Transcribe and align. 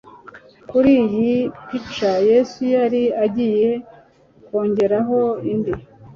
Kuri 0.69 0.91
iyi 1.05 1.31
pica 1.67 2.11
Yesu 2.29 2.59
yari 2.75 3.01
agiye 3.23 3.71
kongeraho 4.45 5.19
indi. 5.51 5.73